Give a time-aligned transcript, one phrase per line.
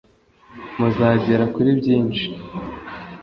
[0.77, 2.25] muzagera kuri byinshi